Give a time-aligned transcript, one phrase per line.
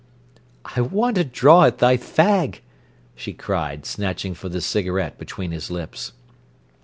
[0.65, 2.61] "I want a draw at thy fag,"
[3.13, 6.13] she cried, snatching for the cigarette between his lips.